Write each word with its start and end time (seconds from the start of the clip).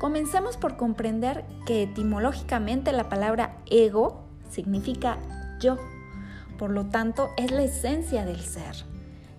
Comencemos 0.00 0.56
por 0.56 0.78
comprender 0.78 1.44
que 1.66 1.82
etimológicamente 1.82 2.90
la 2.90 3.10
palabra 3.10 3.58
ego 3.66 4.24
significa 4.48 5.18
yo. 5.60 5.76
Por 6.56 6.70
lo 6.70 6.86
tanto, 6.86 7.28
es 7.36 7.50
la 7.50 7.64
esencia 7.64 8.24
del 8.24 8.40
ser, 8.40 8.76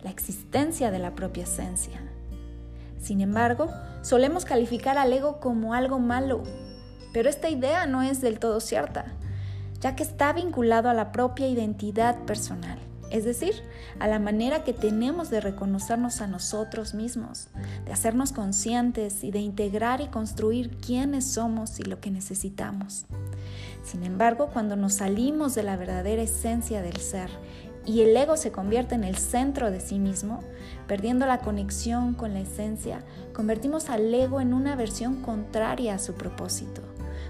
la 0.03 0.11
existencia 0.11 0.91
de 0.91 0.99
la 0.99 1.15
propia 1.15 1.45
esencia. 1.45 1.99
Sin 2.99 3.21
embargo, 3.21 3.71
solemos 4.03 4.45
calificar 4.45 4.99
al 4.99 5.11
ego 5.11 5.39
como 5.39 5.73
algo 5.73 5.97
malo, 5.97 6.43
pero 7.11 7.27
esta 7.27 7.49
idea 7.49 7.87
no 7.87 8.03
es 8.03 8.21
del 8.21 8.37
todo 8.37 8.59
cierta, 8.59 9.05
ya 9.79 9.95
que 9.95 10.03
está 10.03 10.31
vinculado 10.31 10.91
a 10.91 10.93
la 10.93 11.11
propia 11.11 11.47
identidad 11.47 12.19
personal 12.25 12.77
es 13.11 13.25
decir, 13.25 13.53
a 13.99 14.07
la 14.07 14.19
manera 14.19 14.63
que 14.63 14.73
tenemos 14.73 15.29
de 15.29 15.41
reconocernos 15.41 16.21
a 16.21 16.27
nosotros 16.27 16.93
mismos, 16.93 17.49
de 17.85 17.91
hacernos 17.91 18.31
conscientes 18.31 19.23
y 19.23 19.31
de 19.31 19.39
integrar 19.39 19.99
y 19.99 20.07
construir 20.07 20.77
quiénes 20.77 21.25
somos 21.25 21.79
y 21.79 21.83
lo 21.83 21.99
que 21.99 22.09
necesitamos. 22.09 23.05
Sin 23.83 24.03
embargo, 24.03 24.49
cuando 24.53 24.77
nos 24.77 24.95
salimos 24.95 25.55
de 25.55 25.63
la 25.63 25.75
verdadera 25.75 26.21
esencia 26.21 26.81
del 26.81 26.97
ser 26.97 27.29
y 27.85 28.01
el 28.01 28.15
ego 28.15 28.37
se 28.37 28.51
convierte 28.51 28.95
en 28.95 29.03
el 29.03 29.17
centro 29.17 29.71
de 29.71 29.81
sí 29.81 29.99
mismo, 29.99 30.39
perdiendo 30.87 31.25
la 31.25 31.39
conexión 31.39 32.13
con 32.13 32.33
la 32.33 32.39
esencia, 32.39 33.03
convertimos 33.33 33.89
al 33.89 34.13
ego 34.13 34.39
en 34.39 34.53
una 34.53 34.75
versión 34.77 35.21
contraria 35.21 35.95
a 35.95 35.99
su 35.99 36.13
propósito, 36.13 36.81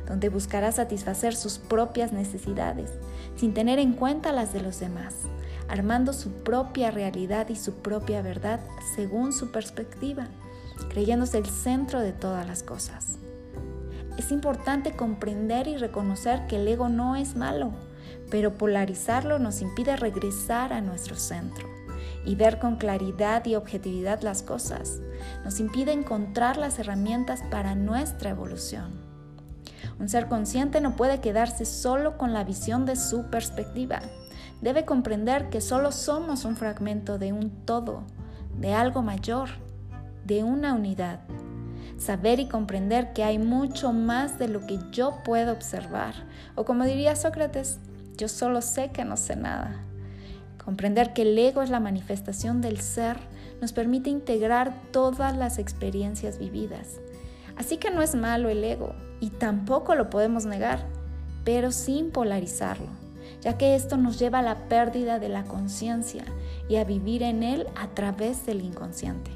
donde 0.08 0.30
buscará 0.30 0.72
satisfacer 0.72 1.36
sus 1.36 1.58
propias 1.58 2.12
necesidades, 2.12 2.92
sin 3.36 3.56
tener 3.56 3.80
en 3.80 3.94
cuenta 3.94 4.32
las 4.32 4.54
de 4.54 4.62
los 4.62 4.80
demás 4.80 5.16
armando 5.72 6.12
su 6.12 6.32
propia 6.44 6.92
realidad 6.92 7.48
y 7.48 7.56
su 7.56 7.76
propia 7.76 8.22
verdad 8.22 8.60
según 8.94 9.32
su 9.32 9.52
perspectiva, 9.52 10.28
creyéndose 10.90 11.38
el 11.38 11.46
centro 11.46 12.02
de 12.02 12.12
todas 12.12 12.46
las 12.46 12.62
cosas. 12.62 13.16
Es 14.18 14.34
importante 14.34 14.92
comprender 14.98 15.70
y 15.70 15.78
reconocer 15.78 16.46
que 16.48 16.58
el 16.58 16.68
ego 16.68 16.90
no 16.90 17.16
es 17.16 17.38
malo, 17.38 17.72
pero 18.30 18.58
polarizarlo 18.58 19.40
nos 19.40 19.62
impide 19.62 19.96
regresar 19.96 20.74
a 20.74 20.82
nuestro 20.82 21.16
centro 21.16 21.70
y 22.26 22.36
ver 22.36 22.60
con 22.60 22.76
claridad 22.76 23.46
y 23.46 23.56
objetividad 23.56 24.22
las 24.24 24.44
cosas. 24.44 25.00
Nos 25.46 25.62
impide 25.62 25.94
encontrar 25.94 26.58
las 26.58 26.80
herramientas 26.80 27.44
para 27.50 27.76
nuestra 27.76 28.32
evolución. 28.32 28.92
Un 30.00 30.10
ser 30.10 30.28
consciente 30.28 30.82
no 30.82 30.98
puede 30.98 31.22
quedarse 31.22 31.64
solo 31.64 32.18
con 32.18 32.34
la 32.34 32.44
visión 32.44 32.86
de 32.86 32.98
su 32.98 33.30
perspectiva 33.30 34.02
debe 34.62 34.86
comprender 34.86 35.50
que 35.50 35.60
solo 35.60 35.92
somos 35.92 36.46
un 36.46 36.56
fragmento 36.56 37.18
de 37.18 37.34
un 37.34 37.50
todo, 37.66 38.04
de 38.58 38.74
algo 38.74 39.02
mayor, 39.02 39.50
de 40.26 40.44
una 40.44 40.74
unidad. 40.74 41.20
Saber 41.98 42.40
y 42.40 42.48
comprender 42.48 43.14
que 43.14 43.24
hay 43.24 43.38
mucho 43.38 43.92
más 43.92 44.40
de 44.40 44.48
lo 44.48 44.66
que 44.66 44.80
yo 44.92 45.18
puedo 45.24 45.52
observar. 45.52 46.14
O 46.56 46.66
como 46.66 46.86
diría 46.86 47.16
Sócrates, 47.16 47.80
yo 48.18 48.28
solo 48.28 48.62
sé 48.62 48.92
que 48.92 49.04
no 49.04 49.18
sé 49.18 49.36
nada. 49.36 49.84
Comprender 50.64 51.14
que 51.14 51.24
el 51.24 51.38
ego 51.38 51.64
es 51.64 51.70
la 51.70 51.80
manifestación 51.80 52.62
del 52.62 52.80
ser 52.80 53.18
nos 53.62 53.74
permite 53.74 54.10
integrar 54.10 54.74
todas 54.92 55.36
las 55.36 55.60
experiencias 55.60 56.40
vividas. 56.40 57.00
Así 57.58 57.78
que 57.78 57.92
no 57.92 58.02
es 58.02 58.16
malo 58.16 58.50
el 58.50 58.64
ego 58.64 58.96
y 59.20 59.30
tampoco 59.30 59.94
lo 59.96 60.10
podemos 60.10 60.46
negar, 60.46 60.88
pero 61.44 61.72
sin 61.72 62.12
polarizarlo 62.12 63.01
ya 63.42 63.58
que 63.58 63.76
esto 63.76 63.98
nos 63.98 64.20
lleva 64.20 64.40
a 64.40 64.44
la 64.44 64.68
pérdida 64.70 65.20
de 65.20 65.30
la 65.30 65.44
conciencia 65.44 66.24
y 66.70 66.78
a 66.78 66.84
vivir 66.84 67.24
en 67.24 67.44
él 67.44 67.68
a 67.76 67.88
través 67.88 68.46
del 68.46 68.62
inconsciente. 68.62 69.32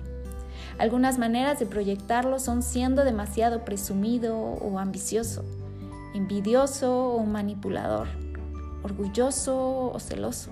Algunas 0.77 1.17
maneras 1.17 1.59
de 1.59 1.65
proyectarlo 1.65 2.39
son 2.39 2.61
siendo 2.61 3.03
demasiado 3.03 3.63
presumido 3.63 4.37
o 4.37 4.77
ambicioso, 4.77 5.43
envidioso 6.13 7.13
o 7.13 7.23
manipulador, 7.25 8.07
orgulloso 8.83 9.91
o 9.91 9.99
celoso, 9.99 10.51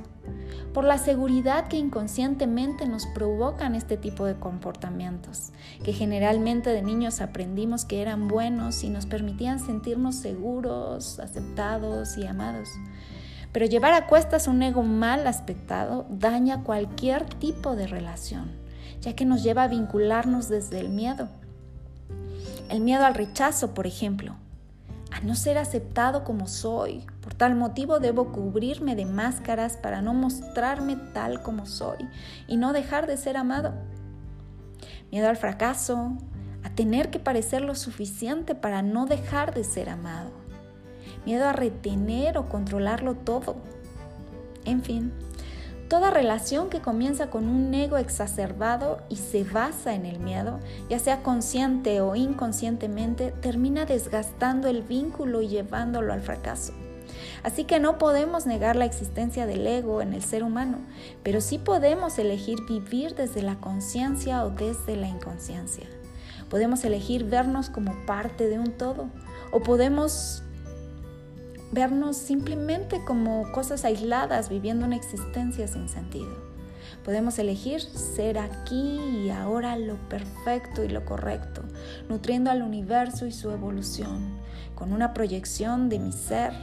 por 0.73 0.85
la 0.85 0.97
seguridad 0.97 1.67
que 1.67 1.77
inconscientemente 1.77 2.87
nos 2.87 3.05
provocan 3.07 3.75
este 3.75 3.97
tipo 3.97 4.25
de 4.25 4.35
comportamientos, 4.35 5.51
que 5.83 5.93
generalmente 5.93 6.69
de 6.71 6.81
niños 6.81 7.21
aprendimos 7.21 7.85
que 7.85 8.01
eran 8.01 8.27
buenos 8.27 8.83
y 8.83 8.89
nos 8.89 9.05
permitían 9.05 9.59
sentirnos 9.59 10.15
seguros, 10.15 11.19
aceptados 11.19 12.17
y 12.17 12.25
amados. 12.25 12.69
Pero 13.53 13.67
llevar 13.67 13.93
a 13.93 14.07
cuestas 14.07 14.47
un 14.47 14.63
ego 14.63 14.81
mal 14.81 15.27
aspectado 15.27 16.07
daña 16.09 16.63
cualquier 16.63 17.23
tipo 17.25 17.75
de 17.75 17.85
relación, 17.85 18.51
ya 18.99 19.15
que 19.15 19.25
nos 19.25 19.43
lleva 19.43 19.63
a 19.63 19.67
vincularnos 19.67 20.49
desde 20.49 20.79
el 20.79 20.89
miedo. 20.89 21.29
El 22.69 22.81
miedo 22.81 23.05
al 23.05 23.13
rechazo, 23.13 23.75
por 23.75 23.85
ejemplo, 23.85 24.35
a 25.11 25.19
no 25.19 25.35
ser 25.35 25.59
aceptado 25.59 26.23
como 26.23 26.47
soy. 26.47 27.05
Por 27.21 27.35
tal 27.35 27.53
motivo 27.53 27.99
debo 27.99 28.31
cubrirme 28.31 28.95
de 28.95 29.05
máscaras 29.05 29.77
para 29.77 30.01
no 30.01 30.15
mostrarme 30.15 30.95
tal 31.13 31.43
como 31.43 31.67
soy 31.67 32.09
y 32.47 32.57
no 32.57 32.73
dejar 32.73 33.05
de 33.05 33.17
ser 33.17 33.37
amado. 33.37 33.75
Miedo 35.11 35.29
al 35.29 35.37
fracaso, 35.37 36.17
a 36.63 36.71
tener 36.71 37.11
que 37.11 37.19
parecer 37.19 37.61
lo 37.61 37.75
suficiente 37.75 38.55
para 38.55 38.81
no 38.81 39.05
dejar 39.05 39.53
de 39.53 39.63
ser 39.63 39.89
amado 39.89 40.43
miedo 41.25 41.45
a 41.45 41.53
retener 41.53 42.37
o 42.37 42.49
controlarlo 42.49 43.15
todo. 43.15 43.55
En 44.65 44.83
fin, 44.83 45.11
toda 45.89 46.11
relación 46.11 46.69
que 46.69 46.81
comienza 46.81 47.29
con 47.29 47.47
un 47.47 47.73
ego 47.73 47.97
exacerbado 47.97 49.01
y 49.09 49.17
se 49.17 49.43
basa 49.43 49.93
en 49.93 50.05
el 50.05 50.19
miedo, 50.19 50.59
ya 50.89 50.99
sea 50.99 51.21
consciente 51.21 52.01
o 52.01 52.15
inconscientemente, 52.15 53.33
termina 53.41 53.85
desgastando 53.85 54.67
el 54.67 54.81
vínculo 54.81 55.41
y 55.41 55.49
llevándolo 55.49 56.13
al 56.13 56.21
fracaso. 56.21 56.73
Así 57.43 57.65
que 57.65 57.79
no 57.79 57.97
podemos 57.97 58.45
negar 58.45 58.75
la 58.75 58.85
existencia 58.85 59.45
del 59.45 59.67
ego 59.67 60.01
en 60.01 60.13
el 60.13 60.23
ser 60.23 60.43
humano, 60.43 60.79
pero 61.23 61.41
sí 61.41 61.57
podemos 61.57 62.17
elegir 62.17 62.59
vivir 62.67 63.15
desde 63.15 63.41
la 63.41 63.55
conciencia 63.55 64.45
o 64.45 64.49
desde 64.49 64.95
la 64.95 65.07
inconsciencia. 65.07 65.85
Podemos 66.49 66.85
elegir 66.85 67.25
vernos 67.25 67.69
como 67.69 67.93
parte 68.05 68.47
de 68.47 68.59
un 68.59 68.71
todo 68.71 69.09
o 69.51 69.59
podemos 69.59 70.43
vernos 71.73 72.17
simplemente 72.17 73.03
como 73.03 73.51
cosas 73.51 73.83
aisladas 73.83 74.49
viviendo 74.49 74.85
una 74.85 74.95
existencia 74.95 75.67
sin 75.67 75.89
sentido. 75.89 76.53
Podemos 77.03 77.39
elegir 77.39 77.81
ser 77.81 78.37
aquí 78.37 78.99
y 79.25 79.29
ahora 79.29 79.75
lo 79.77 79.97
perfecto 80.07 80.83
y 80.83 80.89
lo 80.89 81.03
correcto, 81.03 81.63
nutriendo 82.07 82.51
al 82.51 82.61
universo 82.61 83.25
y 83.25 83.31
su 83.31 83.49
evolución, 83.51 84.37
con 84.75 84.93
una 84.93 85.13
proyección 85.13 85.89
de 85.89 85.99
mi 85.99 86.11
ser, 86.11 86.53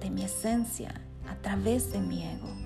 de 0.00 0.10
mi 0.10 0.22
esencia, 0.22 0.94
a 1.28 1.34
través 1.36 1.92
de 1.92 2.00
mi 2.00 2.22
ego. 2.22 2.59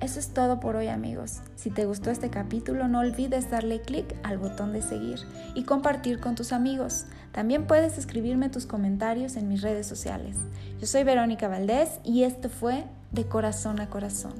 Eso 0.00 0.20
es 0.20 0.28
todo 0.28 0.60
por 0.60 0.76
hoy 0.76 0.88
amigos. 0.88 1.40
Si 1.54 1.70
te 1.70 1.86
gustó 1.86 2.10
este 2.10 2.28
capítulo 2.28 2.86
no 2.86 3.00
olvides 3.00 3.50
darle 3.50 3.80
clic 3.80 4.14
al 4.22 4.38
botón 4.38 4.72
de 4.72 4.82
seguir 4.82 5.20
y 5.54 5.64
compartir 5.64 6.20
con 6.20 6.34
tus 6.34 6.52
amigos. 6.52 7.06
También 7.32 7.66
puedes 7.66 7.96
escribirme 7.96 8.50
tus 8.50 8.66
comentarios 8.66 9.36
en 9.36 9.48
mis 9.48 9.62
redes 9.62 9.86
sociales. 9.86 10.36
Yo 10.80 10.86
soy 10.86 11.04
Verónica 11.04 11.48
Valdés 11.48 12.00
y 12.04 12.24
esto 12.24 12.50
fue 12.50 12.84
De 13.12 13.26
Corazón 13.26 13.80
a 13.80 13.88
Corazón. 13.88 14.34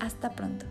Hasta 0.00 0.32
pronto. 0.32 0.66